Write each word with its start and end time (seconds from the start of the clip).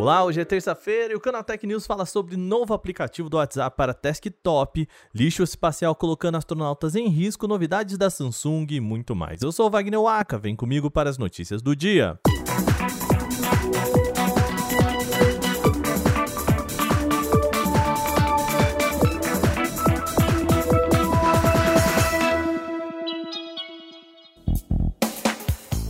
Olá, 0.00 0.24
hoje 0.24 0.40
é 0.40 0.46
terça-feira 0.46 1.12
e 1.12 1.14
o 1.14 1.20
Canal 1.20 1.44
Tech 1.44 1.66
News 1.66 1.86
fala 1.86 2.06
sobre 2.06 2.34
novo 2.34 2.72
aplicativo 2.72 3.28
do 3.28 3.36
WhatsApp 3.36 3.76
para 3.76 3.92
desktop, 3.92 4.88
lixo 5.14 5.42
espacial 5.42 5.94
colocando 5.94 6.36
astronautas 6.36 6.94
em 6.94 7.06
risco, 7.06 7.46
novidades 7.46 7.98
da 7.98 8.08
Samsung 8.08 8.66
e 8.70 8.80
muito 8.80 9.14
mais. 9.14 9.42
Eu 9.42 9.52
sou 9.52 9.66
o 9.66 9.70
Wagner 9.70 10.00
Waka, 10.00 10.38
vem 10.38 10.56
comigo 10.56 10.90
para 10.90 11.10
as 11.10 11.18
notícias 11.18 11.60
do 11.60 11.76
dia. 11.76 12.18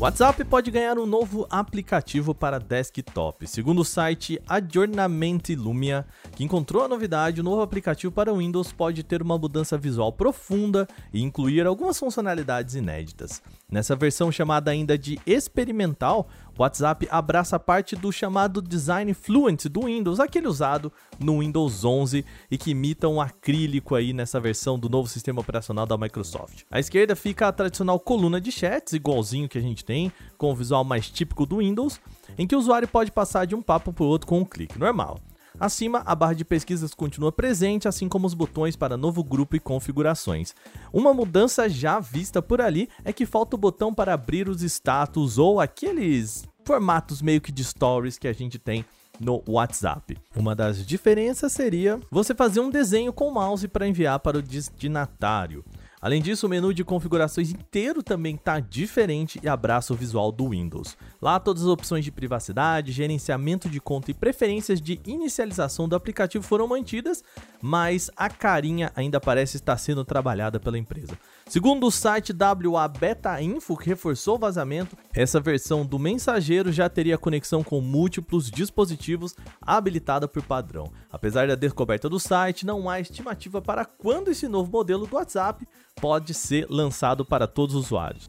WhatsApp 0.01 0.43
pode 0.47 0.71
ganhar 0.71 0.99
um 0.99 1.05
novo 1.05 1.47
aplicativo 1.51 2.35
para 2.35 2.59
desktop. 2.59 3.47
Segundo 3.47 3.81
o 3.83 3.85
site 3.85 4.41
Aggiornamenti 4.49 5.55
Lumia, 5.55 6.07
que 6.35 6.43
encontrou 6.43 6.83
a 6.83 6.89
novidade, 6.89 7.43
o 7.43 7.45
novo 7.45 7.61
aplicativo 7.61 8.11
para 8.11 8.33
Windows 8.33 8.73
pode 8.73 9.03
ter 9.03 9.21
uma 9.21 9.37
mudança 9.37 9.77
visual 9.77 10.11
profunda 10.11 10.89
e 11.13 11.21
incluir 11.21 11.67
algumas 11.67 11.99
funcionalidades 11.99 12.75
inéditas. 12.75 13.43
Nessa 13.70 13.95
versão 13.95 14.33
chamada 14.33 14.70
ainda 14.70 14.98
de 14.98 15.20
experimental, 15.24 16.28
o 16.59 16.62
WhatsApp 16.62 17.06
abraça 17.11 17.59
parte 17.59 17.95
do 17.95 18.11
chamado 18.11 18.61
Design 18.61 19.14
Fluent 19.14 19.67
do 19.67 19.83
Windows, 19.84 20.19
aquele 20.19 20.48
usado 20.48 20.92
no 21.20 21.39
Windows 21.39 21.84
11 21.84 22.25
e 22.50 22.58
que 22.58 22.72
imita 22.72 23.06
um 23.06 23.20
acrílico 23.20 23.95
aí 23.95 24.12
nessa 24.12 24.41
versão 24.41 24.77
do 24.77 24.89
novo 24.89 25.08
sistema 25.08 25.41
operacional 25.41 25.86
da 25.86 25.97
Microsoft. 25.97 26.64
À 26.70 26.80
esquerda 26.80 27.14
fica 27.14 27.47
a 27.47 27.53
tradicional 27.53 28.00
coluna 28.00 28.41
de 28.41 28.50
chats, 28.50 28.92
igualzinho 28.92 29.48
que 29.48 29.58
a 29.58 29.62
gente 29.62 29.84
tem, 29.84 30.12
com 30.36 30.50
o 30.50 30.56
visual 30.56 30.83
mais 30.83 31.08
típico 31.08 31.47
do 31.47 31.58
Windows, 31.58 32.00
em 32.36 32.47
que 32.47 32.56
o 32.56 32.58
usuário 32.58 32.89
pode 32.89 33.12
passar 33.12 33.47
de 33.47 33.55
um 33.55 33.62
papo 33.62 33.92
para 33.92 34.05
o 34.05 34.08
outro 34.08 34.27
com 34.27 34.41
um 34.41 34.45
clique 34.45 34.78
normal. 34.78 35.20
Acima, 35.61 36.03
a 36.06 36.14
barra 36.14 36.33
de 36.33 36.42
pesquisas 36.42 36.94
continua 36.94 37.30
presente, 37.30 37.86
assim 37.86 38.08
como 38.08 38.27
os 38.27 38.33
botões 38.33 38.77
para 38.77 38.97
novo 38.97 39.22
grupo 39.22 39.55
e 39.55 39.61
configurações. 39.61 40.55
Uma 40.91 41.12
mudança 41.12 41.69
já 41.69 42.00
vista 42.00 42.41
por 42.41 42.62
ali 42.62 42.89
é 43.05 43.12
que 43.12 43.27
falta 43.27 43.56
o 43.56 43.58
botão 43.58 43.92
para 43.92 44.14
abrir 44.14 44.48
os 44.48 44.62
status 44.62 45.36
ou 45.36 45.61
aqueles 45.61 46.48
formatos 46.64 47.20
meio 47.20 47.42
que 47.42 47.52
de 47.52 47.62
stories 47.62 48.17
que 48.17 48.27
a 48.27 48.33
gente 48.33 48.58
tem 48.58 48.86
no 49.20 49.42
WhatsApp. 49.47 50.17
Uma 50.34 50.56
das 50.56 50.86
diferenças 50.86 51.52
seria 51.52 52.00
você 52.11 52.34
fazer 52.34 52.61
um 52.61 52.70
desenho 52.70 53.12
com 53.12 53.28
o 53.28 53.34
mouse 53.34 53.69
para 53.69 53.86
enviar 53.86 54.19
para 54.19 54.39
o 54.39 54.42
destinatário. 54.42 55.62
Além 56.03 56.23
disso, 56.23 56.47
o 56.47 56.48
menu 56.48 56.73
de 56.73 56.83
configurações 56.83 57.51
inteiro 57.51 58.03
também 58.03 58.34
está 58.34 58.59
diferente 58.59 59.39
e 59.43 59.48
abraça 59.48 59.93
o 59.93 59.97
visual 59.97 60.33
do 60.33 60.48
Windows. 60.48 60.97
Lá 61.20 61.39
todas 61.39 61.62
as 61.62 61.69
opções 61.69 62.05
de 62.05 62.11
privacidade, 62.11 62.91
gerenciamento 62.91 63.69
de 63.69 63.81
conta 63.81 64.11
e 64.11 64.15
preferências 64.15 64.81
de 64.81 64.98
inicialização 65.05 65.87
do 65.87 65.95
aplicativo 65.95 66.42
foram 66.42 66.67
mantidas, 66.67 67.23
mas 67.61 68.11
a 68.17 68.31
carinha 68.31 68.91
ainda 68.97 69.20
parece 69.20 69.59
estar 69.59 69.77
sendo 69.77 70.03
trabalhada 70.03 70.59
pela 70.59 70.79
empresa. 70.79 71.19
Segundo 71.51 71.89
o 71.89 71.91
site 71.91 72.33
WA 72.33 72.87
Beta 72.87 73.43
Info, 73.43 73.77
que 73.77 73.89
reforçou 73.89 74.37
o 74.37 74.39
vazamento, 74.39 74.97
essa 75.12 75.41
versão 75.41 75.84
do 75.84 75.98
mensageiro 75.98 76.70
já 76.70 76.89
teria 76.89 77.19
conexão 77.19 77.65
com 77.65 77.81
múltiplos 77.81 78.48
dispositivos 78.48 79.34
habilitada 79.61 80.29
por 80.29 80.45
padrão. 80.45 80.92
Apesar 81.11 81.48
da 81.48 81.57
descoberta 81.57 82.08
do 82.08 82.20
site, 82.20 82.64
não 82.64 82.89
há 82.89 83.01
estimativa 83.01 83.61
para 83.61 83.85
quando 83.85 84.30
esse 84.30 84.47
novo 84.47 84.70
modelo 84.70 85.08
do 85.08 85.17
WhatsApp 85.17 85.67
pode 86.01 86.35
ser 86.35 86.69
lançado 86.70 87.24
para 87.24 87.48
todos 87.48 87.74
os 87.74 87.86
usuários. 87.86 88.29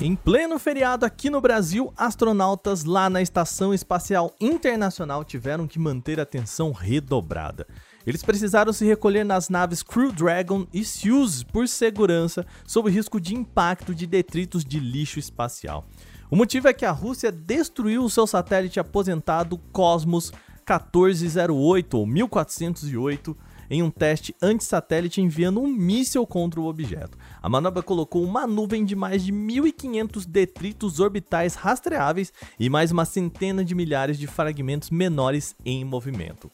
Em 0.00 0.16
pleno 0.16 0.58
feriado 0.58 1.06
aqui 1.06 1.30
no 1.30 1.40
Brasil, 1.40 1.92
astronautas 1.96 2.82
lá 2.82 3.08
na 3.08 3.22
Estação 3.22 3.72
Espacial 3.72 4.34
Internacional 4.40 5.22
tiveram 5.22 5.68
que 5.68 5.78
manter 5.78 6.18
a 6.18 6.24
atenção 6.24 6.72
redobrada. 6.72 7.68
Eles 8.06 8.22
precisaram 8.22 8.72
se 8.72 8.84
recolher 8.84 9.24
nas 9.24 9.48
naves 9.48 9.82
Crew 9.82 10.12
Dragon 10.12 10.66
e 10.72 10.84
Soyuz 10.84 11.42
por 11.42 11.68
segurança, 11.68 12.46
sob 12.66 12.90
risco 12.90 13.20
de 13.20 13.34
impacto 13.34 13.94
de 13.94 14.06
detritos 14.06 14.64
de 14.64 14.80
lixo 14.80 15.18
espacial. 15.18 15.86
O 16.30 16.36
motivo 16.36 16.68
é 16.68 16.72
que 16.72 16.84
a 16.84 16.92
Rússia 16.92 17.30
destruiu 17.30 18.04
o 18.04 18.10
seu 18.10 18.26
satélite 18.26 18.78
aposentado 18.80 19.58
Cosmos 19.72 20.32
1408 20.70 21.98
ou 21.98 22.06
1408 22.06 23.36
em 23.68 23.82
um 23.82 23.90
teste 23.90 24.34
anti-satélite 24.42 25.20
enviando 25.20 25.60
um 25.60 25.66
míssil 25.66 26.26
contra 26.26 26.60
o 26.60 26.66
objeto. 26.66 27.16
A 27.40 27.48
manobra 27.48 27.82
colocou 27.82 28.24
uma 28.24 28.46
nuvem 28.46 28.84
de 28.84 28.96
mais 28.96 29.24
de 29.24 29.32
1.500 29.32 30.26
detritos 30.26 30.98
orbitais 30.98 31.54
rastreáveis 31.54 32.32
e 32.58 32.68
mais 32.68 32.90
uma 32.90 33.04
centena 33.04 33.64
de 33.64 33.74
milhares 33.74 34.18
de 34.18 34.26
fragmentos 34.26 34.90
menores 34.90 35.54
em 35.64 35.84
movimento. 35.84 36.50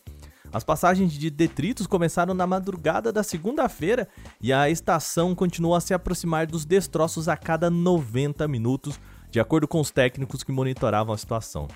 As 0.52 0.64
passagens 0.64 1.12
de 1.12 1.30
detritos 1.30 1.86
começaram 1.86 2.34
na 2.34 2.46
madrugada 2.46 3.12
da 3.12 3.22
segunda-feira 3.22 4.08
e 4.40 4.52
a 4.52 4.70
estação 4.70 5.34
continuou 5.34 5.74
a 5.74 5.80
se 5.80 5.92
aproximar 5.92 6.46
dos 6.46 6.64
destroços 6.64 7.28
a 7.28 7.36
cada 7.36 7.68
90 7.68 8.46
minutos, 8.48 8.98
de 9.30 9.40
acordo 9.40 9.68
com 9.68 9.80
os 9.80 9.90
técnicos 9.90 10.42
que 10.42 10.52
monitoravam 10.52 11.14
a 11.14 11.18
situação. 11.18 11.68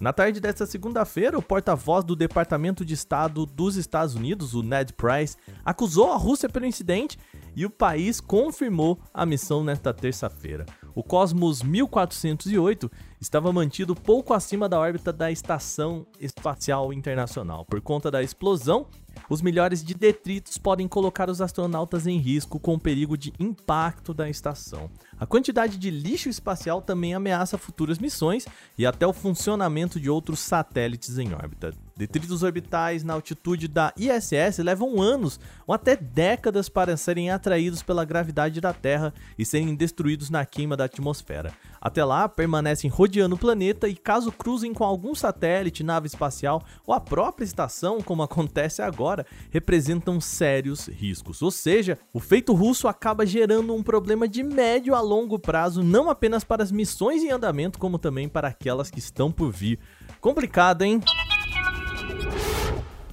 Na 0.00 0.12
tarde 0.12 0.38
desta 0.38 0.64
segunda-feira, 0.64 1.36
o 1.36 1.42
porta-voz 1.42 2.04
do 2.04 2.14
Departamento 2.14 2.84
de 2.84 2.94
Estado 2.94 3.44
dos 3.44 3.74
Estados 3.74 4.14
Unidos, 4.14 4.54
o 4.54 4.62
Ned 4.62 4.92
Price, 4.92 5.36
acusou 5.64 6.12
a 6.12 6.16
Rússia 6.16 6.48
pelo 6.48 6.66
incidente 6.66 7.18
e 7.56 7.66
o 7.66 7.70
país 7.70 8.20
confirmou 8.20 9.00
a 9.12 9.26
missão 9.26 9.64
nesta 9.64 9.92
terça-feira. 9.92 10.66
O 10.98 11.02
Cosmos 11.04 11.62
1408 11.62 12.90
estava 13.20 13.52
mantido 13.52 13.94
pouco 13.94 14.34
acima 14.34 14.68
da 14.68 14.80
órbita 14.80 15.12
da 15.12 15.30
Estação 15.30 16.04
Espacial 16.18 16.92
Internacional. 16.92 17.64
Por 17.64 17.80
conta 17.80 18.10
da 18.10 18.20
explosão, 18.20 18.88
os 19.30 19.40
milhares 19.40 19.84
de 19.84 19.94
detritos 19.94 20.58
podem 20.58 20.88
colocar 20.88 21.30
os 21.30 21.40
astronautas 21.40 22.08
em 22.08 22.18
risco 22.18 22.58
com 22.58 22.74
o 22.74 22.80
perigo 22.80 23.16
de 23.16 23.32
impacto 23.38 24.12
da 24.12 24.28
estação. 24.28 24.90
A 25.16 25.24
quantidade 25.24 25.78
de 25.78 25.88
lixo 25.88 26.28
espacial 26.28 26.82
também 26.82 27.14
ameaça 27.14 27.56
futuras 27.56 28.00
missões 28.00 28.44
e 28.76 28.84
até 28.84 29.06
o 29.06 29.12
funcionamento 29.12 30.00
de 30.00 30.10
outros 30.10 30.40
satélites 30.40 31.16
em 31.16 31.32
órbita. 31.32 31.72
Detritos 31.98 32.44
orbitais 32.44 33.02
na 33.02 33.14
altitude 33.14 33.66
da 33.66 33.92
ISS 33.96 34.58
levam 34.58 35.02
anos 35.02 35.40
ou 35.66 35.74
até 35.74 35.96
décadas 35.96 36.68
para 36.68 36.96
serem 36.96 37.28
atraídos 37.28 37.82
pela 37.82 38.04
gravidade 38.04 38.60
da 38.60 38.72
Terra 38.72 39.12
e 39.36 39.44
serem 39.44 39.74
destruídos 39.74 40.30
na 40.30 40.46
queima 40.46 40.76
da 40.76 40.84
atmosfera. 40.84 41.52
Até 41.80 42.04
lá, 42.04 42.28
permanecem 42.28 42.88
rodeando 42.88 43.34
o 43.34 43.38
planeta 43.38 43.88
e, 43.88 43.96
caso 43.96 44.30
cruzem 44.30 44.72
com 44.72 44.84
algum 44.84 45.12
satélite, 45.12 45.82
nave 45.82 46.06
espacial 46.06 46.62
ou 46.86 46.94
a 46.94 47.00
própria 47.00 47.44
estação, 47.44 48.00
como 48.00 48.22
acontece 48.22 48.80
agora, 48.80 49.26
representam 49.50 50.20
sérios 50.20 50.86
riscos. 50.86 51.42
Ou 51.42 51.50
seja, 51.50 51.98
o 52.12 52.20
feito 52.20 52.54
russo 52.54 52.86
acaba 52.86 53.26
gerando 53.26 53.74
um 53.74 53.82
problema 53.82 54.28
de 54.28 54.44
médio 54.44 54.94
a 54.94 55.00
longo 55.00 55.36
prazo, 55.36 55.82
não 55.82 56.08
apenas 56.08 56.44
para 56.44 56.62
as 56.62 56.70
missões 56.70 57.24
em 57.24 57.32
andamento, 57.32 57.76
como 57.76 57.98
também 57.98 58.28
para 58.28 58.46
aquelas 58.46 58.88
que 58.88 59.00
estão 59.00 59.32
por 59.32 59.50
vir. 59.50 59.80
Complicado, 60.20 60.82
hein? 60.82 61.00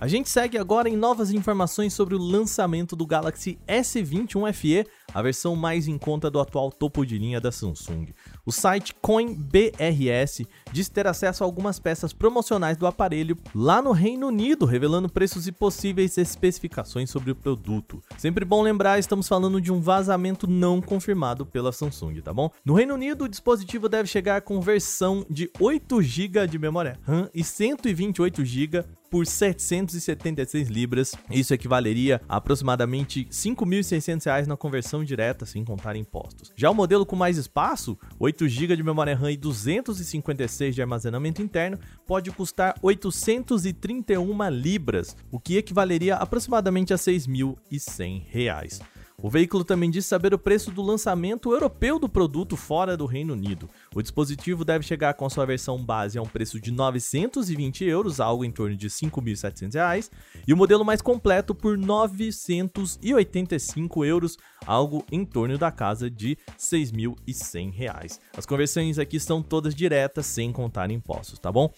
A 0.06 0.08
gente 0.08 0.30
segue 0.30 0.56
agora 0.56 0.88
em 0.88 0.96
novas 0.96 1.32
informações 1.32 1.92
sobre 1.92 2.14
o 2.14 2.20
lançamento 2.20 2.96
do 2.96 3.08
Galaxy 3.08 3.58
S21 3.68 4.54
FE, 4.54 4.86
a 5.12 5.20
versão 5.20 5.56
mais 5.56 5.88
em 5.88 5.98
conta 5.98 6.30
do 6.30 6.40
atual 6.40 6.72
topo 6.72 7.04
de 7.04 7.18
linha 7.18 7.42
da 7.42 7.52
Samsung. 7.52 8.14
O 8.46 8.52
site 8.52 8.94
CoinBRS 9.02 10.46
diz 10.76 10.90
ter 10.90 11.08
acesso 11.08 11.42
a 11.42 11.48
algumas 11.48 11.80
peças 11.80 12.12
promocionais 12.12 12.76
do 12.76 12.86
aparelho 12.86 13.38
lá 13.56 13.82
no 13.82 13.94
Reino 13.94 14.28
Unido, 14.28 14.66
revelando 14.66 15.08
preços 15.08 15.48
e 15.48 15.52
possíveis 15.54 16.18
especificações 16.18 17.10
sobre 17.10 17.32
o 17.32 17.36
produto. 17.36 18.04
Sempre 18.18 18.44
bom 18.44 18.62
lembrar, 18.62 19.00
estamos 19.00 19.26
falando 19.26 19.62
de 19.62 19.72
um 19.72 19.80
vazamento 19.80 20.48
não 20.48 20.82
confirmado 20.82 21.46
pela 21.46 21.72
Samsung, 21.72 22.20
tá 22.22 22.34
bom? 22.34 22.52
No 22.66 22.74
Reino 22.74 22.94
Unido, 22.94 23.24
o 23.24 23.30
dispositivo 23.30 23.88
deve 23.88 24.10
chegar 24.10 24.42
com 24.42 24.60
versão 24.60 25.26
de 25.30 25.50
8 25.62 26.02
GB 26.02 26.46
de 26.46 26.60
memória 26.60 27.00
RAM 27.04 27.30
e 27.34 27.42
128 27.42 28.44
GB 28.44 28.84
por 29.10 29.26
776 29.26 30.68
libras. 30.68 31.14
Isso 31.32 31.54
equivaleria 31.54 32.22
a 32.28 32.36
aproximadamente 32.36 33.22
R$ 33.22 33.30
5.600 33.30 34.46
na 34.46 34.58
conversão 34.58 35.04
direta, 35.04 35.46
sem 35.46 35.64
contar 35.64 35.96
impostos. 35.96 36.52
Já 36.56 36.70
o 36.70 36.76
modelo 36.76 37.06
com 37.06 37.16
mais 37.16 37.38
espaço, 37.38 37.98
8 38.20 38.48
GB 38.48 38.76
de 38.76 38.84
memória 38.84 39.16
RAM 39.16 39.32
e 39.32 39.38
256 39.38 40.65
de 40.74 40.82
armazenamento 40.82 41.42
interno, 41.42 41.78
pode 42.08 42.32
custar 42.32 42.76
831 42.82 44.50
libras, 44.50 45.16
o 45.30 45.40
que 45.40 45.58
equivaleria 45.58 46.16
aproximadamente 46.16 46.94
a 46.94 46.96
R$ 46.96 47.02
6.100. 47.02 48.95
O 49.22 49.30
veículo 49.30 49.64
também 49.64 49.90
diz 49.90 50.06
saber 50.06 50.34
o 50.34 50.38
preço 50.38 50.72
do 50.72 50.82
lançamento 50.82 51.54
europeu 51.54 51.98
do 51.98 52.10
produto 52.10 52.58
fora 52.58 52.98
do 52.98 53.06
Reino 53.06 53.32
Unido. 53.34 53.70
O 53.94 54.02
dispositivo 54.02 54.66
deve 54.66 54.84
chegar 54.86 55.14
com 55.14 55.30
sua 55.30 55.46
versão 55.46 55.82
base 55.84 56.18
a 56.18 56.22
um 56.22 56.28
preço 56.28 56.60
de 56.60 56.70
920 56.70 57.86
euros, 57.86 58.20
algo 58.20 58.44
em 58.44 58.52
torno 58.52 58.76
de 58.76 58.90
5.700 58.90 59.74
reais, 59.74 60.12
e 60.46 60.54
o 60.54 60.58
modelo 60.58 60.84
mais 60.84 61.02
completo 61.02 61.56
por 61.56 61.78
985 61.78 64.04
euros, 64.04 64.38
algo 64.66 65.06
em 65.12 65.24
torno 65.24 65.58
da 65.58 65.72
casa 65.72 66.10
de 66.10 66.38
6.100 66.60 67.72
reais. 67.72 68.20
As 68.38 68.46
conversões 68.46 69.00
aqui 69.00 69.18
são 69.20 69.42
todas 69.42 69.74
diretas, 69.74 70.26
sem 70.26 70.52
contar 70.52 70.92
impostos, 70.92 71.40
tá 71.40 71.50
bom? 71.52 71.72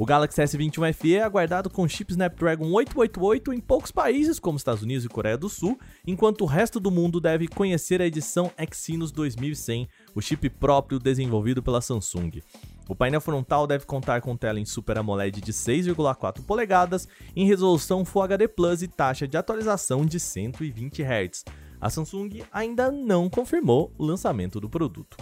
O 0.00 0.06
Galaxy 0.06 0.40
S21 0.40 0.94
FE 0.94 1.16
é 1.16 1.22
aguardado 1.22 1.68
com 1.68 1.86
chip 1.86 2.10
Snapdragon 2.10 2.72
888 2.72 3.52
em 3.52 3.60
poucos 3.60 3.92
países, 3.92 4.40
como 4.40 4.56
Estados 4.56 4.82
Unidos 4.82 5.04
e 5.04 5.10
Coreia 5.10 5.36
do 5.36 5.46
Sul, 5.46 5.78
enquanto 6.06 6.40
o 6.40 6.46
resto 6.46 6.80
do 6.80 6.90
mundo 6.90 7.20
deve 7.20 7.46
conhecer 7.46 8.00
a 8.00 8.06
edição 8.06 8.50
Exynos 8.56 9.12
2100, 9.12 9.86
o 10.14 10.22
chip 10.22 10.48
próprio 10.48 10.98
desenvolvido 10.98 11.62
pela 11.62 11.82
Samsung. 11.82 12.42
O 12.88 12.94
painel 12.94 13.20
frontal 13.20 13.66
deve 13.66 13.84
contar 13.84 14.22
com 14.22 14.34
tela 14.38 14.58
em 14.58 14.64
Super 14.64 14.96
AMOLED 14.96 15.38
de 15.38 15.52
6,4 15.52 16.46
polegadas, 16.46 17.06
em 17.36 17.46
resolução 17.46 18.02
Full 18.02 18.22
HD 18.22 18.48
Plus 18.48 18.80
e 18.80 18.88
taxa 18.88 19.28
de 19.28 19.36
atualização 19.36 20.06
de 20.06 20.18
120 20.18 21.02
Hz. 21.02 21.44
A 21.78 21.90
Samsung 21.90 22.42
ainda 22.50 22.90
não 22.90 23.28
confirmou 23.28 23.92
o 23.98 24.06
lançamento 24.06 24.58
do 24.58 24.70
produto. 24.70 25.18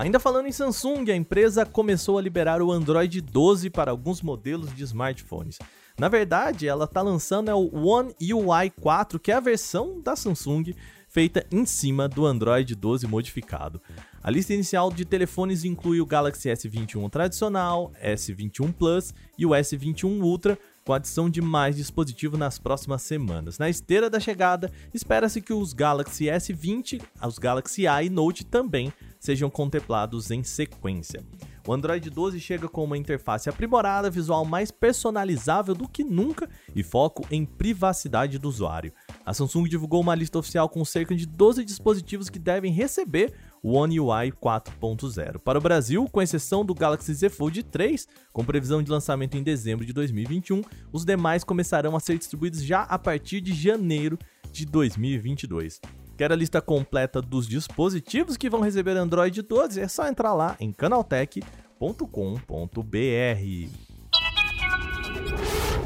Ainda 0.00 0.18
falando 0.18 0.46
em 0.46 0.52
Samsung, 0.52 1.10
a 1.10 1.14
empresa 1.14 1.66
começou 1.66 2.16
a 2.16 2.22
liberar 2.22 2.62
o 2.62 2.72
Android 2.72 3.20
12 3.20 3.68
para 3.68 3.90
alguns 3.90 4.22
modelos 4.22 4.74
de 4.74 4.82
smartphones. 4.82 5.58
Na 5.98 6.08
verdade, 6.08 6.66
ela 6.66 6.86
está 6.86 7.02
lançando 7.02 7.50
é 7.50 7.54
o 7.54 7.70
One 7.70 8.14
UI 8.18 8.70
4, 8.80 9.20
que 9.20 9.30
é 9.30 9.34
a 9.34 9.40
versão 9.40 10.00
da 10.00 10.16
Samsung 10.16 10.74
feita 11.06 11.44
em 11.52 11.66
cima 11.66 12.08
do 12.08 12.24
Android 12.24 12.74
12 12.74 13.06
modificado. 13.06 13.78
A 14.22 14.30
lista 14.30 14.54
inicial 14.54 14.90
de 14.90 15.04
telefones 15.04 15.64
inclui 15.64 16.00
o 16.00 16.06
Galaxy 16.06 16.48
S21 16.48 17.10
tradicional, 17.10 17.92
S21 18.02 18.72
Plus 18.72 19.12
e 19.36 19.44
o 19.44 19.50
S21 19.50 20.22
Ultra, 20.22 20.58
com 20.82 20.94
adição 20.94 21.28
de 21.28 21.42
mais 21.42 21.76
dispositivos 21.76 22.38
nas 22.38 22.58
próximas 22.58 23.02
semanas. 23.02 23.58
Na 23.58 23.68
esteira 23.68 24.08
da 24.08 24.18
chegada, 24.18 24.72
espera-se 24.94 25.42
que 25.42 25.52
os 25.52 25.74
Galaxy 25.74 26.24
S20, 26.24 27.02
os 27.22 27.38
Galaxy 27.38 27.86
A 27.86 28.02
e 28.02 28.08
Note 28.08 28.46
também 28.46 28.90
sejam 29.20 29.50
contemplados 29.50 30.30
em 30.30 30.42
sequência. 30.42 31.22
O 31.68 31.72
Android 31.74 32.08
12 32.08 32.40
chega 32.40 32.68
com 32.68 32.82
uma 32.82 32.96
interface 32.96 33.48
aprimorada, 33.48 34.10
visual 34.10 34.44
mais 34.44 34.70
personalizável 34.70 35.74
do 35.74 35.86
que 35.86 36.02
nunca 36.02 36.48
e 36.74 36.82
foco 36.82 37.24
em 37.30 37.44
privacidade 37.44 38.38
do 38.38 38.48
usuário. 38.48 38.92
A 39.24 39.34
Samsung 39.34 39.68
divulgou 39.68 40.00
uma 40.00 40.14
lista 40.14 40.38
oficial 40.38 40.68
com 40.68 40.84
cerca 40.84 41.14
de 41.14 41.26
12 41.26 41.64
dispositivos 41.64 42.30
que 42.30 42.38
devem 42.38 42.72
receber 42.72 43.34
o 43.62 43.74
One 43.74 44.00
UI 44.00 44.32
4.0. 44.32 45.38
Para 45.40 45.58
o 45.58 45.62
Brasil, 45.62 46.08
com 46.10 46.22
exceção 46.22 46.64
do 46.64 46.74
Galaxy 46.74 47.12
Z 47.12 47.28
Fold 47.28 47.62
3, 47.64 48.08
com 48.32 48.42
previsão 48.42 48.82
de 48.82 48.90
lançamento 48.90 49.36
em 49.36 49.42
dezembro 49.42 49.84
de 49.84 49.92
2021, 49.92 50.62
os 50.90 51.04
demais 51.04 51.44
começarão 51.44 51.94
a 51.94 52.00
ser 52.00 52.16
distribuídos 52.16 52.62
já 52.62 52.82
a 52.84 52.98
partir 52.98 53.42
de 53.42 53.52
janeiro 53.52 54.18
de 54.50 54.64
2022. 54.64 55.80
Quer 56.20 56.32
a 56.32 56.36
lista 56.36 56.60
completa 56.60 57.22
dos 57.22 57.48
dispositivos 57.48 58.36
que 58.36 58.50
vão 58.50 58.60
receber 58.60 58.94
Android 58.94 59.40
12? 59.40 59.80
É 59.80 59.88
só 59.88 60.06
entrar 60.06 60.34
lá 60.34 60.54
em 60.60 60.70
canaltech.com.br. 60.70 61.80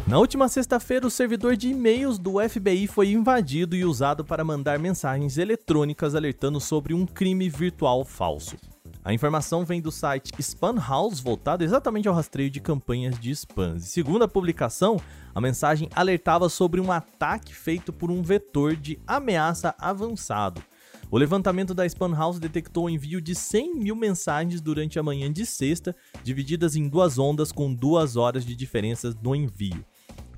Na 0.08 0.18
última 0.18 0.48
sexta-feira, 0.48 1.06
o 1.06 1.10
servidor 1.10 1.56
de 1.56 1.68
e-mails 1.68 2.18
do 2.18 2.40
FBI 2.48 2.88
foi 2.88 3.12
invadido 3.12 3.76
e 3.76 3.84
usado 3.84 4.24
para 4.24 4.42
mandar 4.42 4.76
mensagens 4.76 5.38
eletrônicas 5.38 6.16
alertando 6.16 6.58
sobre 6.58 6.92
um 6.92 7.06
crime 7.06 7.48
virtual 7.48 8.04
falso. 8.04 8.56
A 9.04 9.12
informação 9.12 9.64
vem 9.64 9.80
do 9.80 9.92
site 9.92 10.32
Spam 10.40 10.80
House, 10.80 11.20
voltado 11.20 11.62
exatamente 11.62 12.08
ao 12.08 12.14
rastreio 12.14 12.50
de 12.50 12.58
campanhas 12.58 13.20
de 13.20 13.30
spams. 13.30 13.84
Segundo 13.84 14.24
a 14.24 14.28
publicação, 14.28 14.96
a 15.34 15.40
mensagem 15.40 15.88
alertava 15.94 16.48
sobre 16.48 16.80
um 16.80 16.92
ataque 16.92 17.54
feito 17.54 17.92
por 17.92 18.10
um 18.10 18.22
vetor 18.22 18.76
de 18.76 18.98
ameaça 19.06 19.74
avançado. 19.78 20.62
O 21.10 21.18
levantamento 21.18 21.74
da 21.74 21.84
Spam 21.86 22.14
House 22.14 22.38
detectou 22.38 22.86
o 22.86 22.90
envio 22.90 23.20
de 23.20 23.34
100 23.34 23.74
mil 23.76 23.96
mensagens 23.96 24.60
durante 24.60 24.98
a 24.98 25.02
manhã 25.02 25.32
de 25.32 25.44
sexta, 25.44 25.94
divididas 26.22 26.76
em 26.76 26.88
duas 26.88 27.18
ondas 27.18 27.52
com 27.52 27.72
duas 27.72 28.16
horas 28.16 28.44
de 28.44 28.54
diferença 28.54 29.16
no 29.22 29.34
envio. 29.34 29.84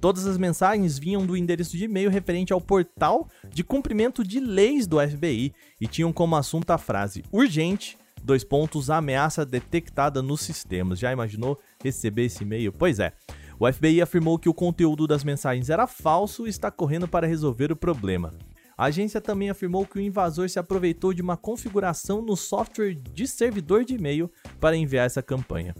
Todas 0.00 0.26
as 0.26 0.37
mensagens 0.37 0.99
vinham 0.99 1.25
do 1.25 1.37
endereço 1.37 1.76
de 1.76 1.84
e-mail 1.84 2.10
referente 2.10 2.52
ao 2.52 2.60
portal 2.60 3.28
de 3.52 3.64
cumprimento 3.64 4.22
de 4.22 4.38
leis 4.38 4.87
do 4.87 5.00
FBI 5.00 5.52
e 5.81 5.87
tinham 5.87 6.12
como 6.12 6.37
assunto 6.37 6.70
a 6.70 6.78
frase 6.78 7.25
urgente, 7.32 7.96
dois 8.22 8.44
pontos, 8.44 8.90
ameaça 8.90 9.46
detectada 9.46 10.20
nos 10.20 10.42
sistemas. 10.42 10.99
Já 10.99 11.12
imaginou 11.12 11.58
receber 11.82 12.25
esse 12.25 12.42
e-mail? 12.42 12.72
Pois 12.72 12.99
é. 12.99 13.12
O 13.58 13.72
FBI 13.72 14.02
afirmou 14.02 14.38
que 14.38 14.50
o 14.50 14.54
conteúdo 14.54 15.06
das 15.06 15.24
mensagens 15.24 15.70
era 15.70 15.86
falso 15.86 16.46
e 16.46 16.50
está 16.50 16.70
correndo 16.70 17.08
para 17.08 17.26
resolver 17.26 17.72
o 17.72 17.76
problema. 17.76 18.34
A 18.76 18.84
agência 18.84 19.18
também 19.18 19.48
afirmou 19.48 19.86
que 19.86 19.96
o 19.96 20.00
invasor 20.00 20.50
se 20.50 20.58
aproveitou 20.58 21.14
de 21.14 21.22
uma 21.22 21.38
configuração 21.38 22.20
no 22.20 22.36
software 22.36 22.94
de 22.94 23.26
servidor 23.26 23.82
de 23.82 23.94
e-mail 23.94 24.30
para 24.60 24.76
enviar 24.76 25.06
essa 25.06 25.22
campanha. 25.22 25.74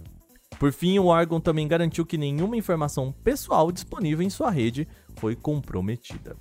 Por 0.57 0.73
fim, 0.73 0.97
o 0.97 1.05
órgão 1.05 1.39
também 1.39 1.67
garantiu 1.67 2.03
que 2.03 2.17
nenhuma 2.17 2.57
informação 2.57 3.11
pessoal 3.11 3.71
disponível 3.71 4.25
em 4.25 4.29
sua 4.31 4.49
rede 4.49 4.87
foi 5.15 5.35
comprometida. 5.35 6.35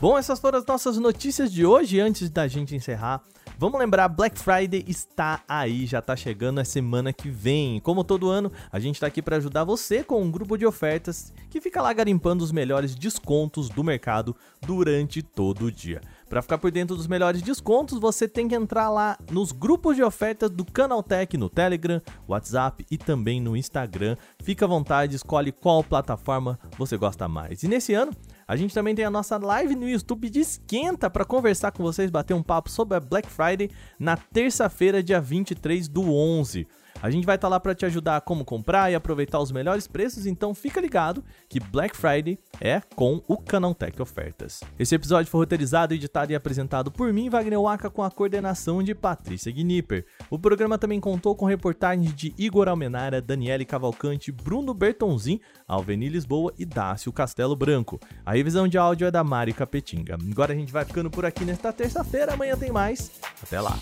Bom, 0.00 0.16
essas 0.16 0.40
foram 0.40 0.58
as 0.58 0.64
nossas 0.64 0.96
notícias 0.96 1.52
de 1.52 1.66
hoje. 1.66 2.00
Antes 2.00 2.30
da 2.30 2.48
gente 2.48 2.74
encerrar, 2.74 3.22
Vamos 3.62 3.78
lembrar, 3.78 4.08
Black 4.08 4.40
Friday 4.40 4.84
está 4.88 5.40
aí, 5.46 5.86
já 5.86 6.00
está 6.00 6.16
chegando 6.16 6.58
a 6.58 6.64
semana 6.64 7.12
que 7.12 7.30
vem. 7.30 7.78
Como 7.78 8.02
todo 8.02 8.28
ano, 8.28 8.50
a 8.72 8.80
gente 8.80 8.96
está 8.96 9.06
aqui 9.06 9.22
para 9.22 9.36
ajudar 9.36 9.62
você 9.62 10.02
com 10.02 10.20
um 10.20 10.32
grupo 10.32 10.58
de 10.58 10.66
ofertas 10.66 11.32
que 11.48 11.60
fica 11.60 11.80
lá 11.80 11.92
garimpando 11.92 12.42
os 12.42 12.50
melhores 12.50 12.92
descontos 12.96 13.68
do 13.68 13.84
mercado 13.84 14.34
durante 14.66 15.22
todo 15.22 15.66
o 15.66 15.70
dia. 15.70 16.00
Para 16.28 16.42
ficar 16.42 16.58
por 16.58 16.72
dentro 16.72 16.96
dos 16.96 17.06
melhores 17.06 17.40
descontos, 17.40 18.00
você 18.00 18.26
tem 18.26 18.48
que 18.48 18.54
entrar 18.56 18.90
lá 18.90 19.16
nos 19.30 19.52
grupos 19.52 19.94
de 19.94 20.02
ofertas 20.02 20.50
do 20.50 20.64
Canaltech 20.64 21.36
no 21.36 21.48
Telegram, 21.48 22.02
WhatsApp 22.26 22.84
e 22.90 22.98
também 22.98 23.40
no 23.40 23.56
Instagram. 23.56 24.16
Fica 24.42 24.64
à 24.64 24.68
vontade, 24.68 25.14
escolhe 25.14 25.52
qual 25.52 25.84
plataforma 25.84 26.58
você 26.76 26.96
gosta 26.96 27.28
mais. 27.28 27.62
E 27.62 27.68
nesse 27.68 27.94
ano, 27.94 28.10
a 28.52 28.56
gente 28.56 28.74
também 28.74 28.94
tem 28.94 29.02
a 29.02 29.10
nossa 29.10 29.38
live 29.38 29.74
no 29.74 29.88
YouTube 29.88 30.28
de 30.28 30.40
Esquenta 30.40 31.08
para 31.08 31.24
conversar 31.24 31.72
com 31.72 31.82
vocês, 31.82 32.10
bater 32.10 32.34
um 32.34 32.42
papo 32.42 32.68
sobre 32.68 32.98
a 32.98 33.00
Black 33.00 33.26
Friday 33.26 33.70
na 33.98 34.14
terça-feira, 34.14 35.02
dia 35.02 35.18
23 35.22 35.88
do 35.88 36.02
11. 36.12 36.68
A 37.02 37.10
gente 37.10 37.26
vai 37.26 37.34
estar 37.34 37.48
tá 37.48 37.50
lá 37.50 37.58
para 37.58 37.74
te 37.74 37.84
ajudar 37.84 38.16
a 38.16 38.20
como 38.20 38.44
comprar 38.44 38.92
e 38.92 38.94
aproveitar 38.94 39.40
os 39.40 39.50
melhores 39.50 39.88
preços, 39.88 40.24
então 40.24 40.54
fica 40.54 40.80
ligado 40.80 41.24
que 41.48 41.58
Black 41.58 41.96
Friday 41.96 42.38
é 42.60 42.80
com 42.94 43.20
o 43.26 43.36
Canaltech 43.36 44.00
Ofertas. 44.00 44.60
Esse 44.78 44.94
episódio 44.94 45.28
foi 45.28 45.40
roteirizado, 45.40 45.94
editado 45.94 46.30
e 46.30 46.36
apresentado 46.36 46.92
por 46.92 47.12
mim, 47.12 47.28
Wagner 47.28 47.60
Waka, 47.60 47.90
com 47.90 48.04
a 48.04 48.10
coordenação 48.10 48.84
de 48.84 48.94
Patrícia 48.94 49.50
Gnipper. 49.50 50.06
O 50.30 50.38
programa 50.38 50.78
também 50.78 51.00
contou 51.00 51.34
com 51.34 51.44
reportagens 51.44 52.14
de 52.14 52.32
Igor 52.38 52.68
Almenara, 52.68 53.20
Daniele 53.20 53.64
Cavalcante, 53.64 54.30
Bruno 54.30 54.72
Bertonzin, 54.72 55.40
Alveni 55.66 56.08
Lisboa 56.08 56.54
e 56.56 56.64
Dácio 56.64 57.12
Castelo 57.12 57.56
Branco. 57.56 57.98
A 58.24 58.34
revisão 58.34 58.68
de 58.68 58.78
áudio 58.78 59.08
é 59.08 59.10
da 59.10 59.24
Mari 59.24 59.52
Capetinga. 59.52 60.16
Agora 60.30 60.52
a 60.52 60.56
gente 60.56 60.72
vai 60.72 60.84
ficando 60.84 61.10
por 61.10 61.24
aqui 61.24 61.44
nesta 61.44 61.72
terça-feira, 61.72 62.34
amanhã 62.34 62.56
tem 62.56 62.70
mais. 62.70 63.10
Até 63.42 63.60
lá! 63.60 63.76